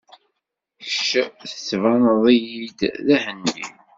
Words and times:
Kečč 0.83 1.09
tettbaneḍ-iyi-d 1.51 2.79
d 3.05 3.07
Ahendi. 3.15 3.65